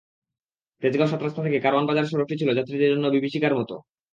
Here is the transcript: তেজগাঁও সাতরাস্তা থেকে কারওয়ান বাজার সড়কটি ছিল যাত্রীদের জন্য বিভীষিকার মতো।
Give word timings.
তেজগাঁও 0.83 1.11
সাতরাস্তা 1.11 1.41
থেকে 1.45 1.57
কারওয়ান 1.59 1.85
বাজার 1.87 2.09
সড়কটি 2.11 2.35
ছিল 2.37 2.49
যাত্রীদের 2.57 2.91
জন্য 2.93 3.05
বিভীষিকার 3.07 3.53
মতো। 3.59 3.75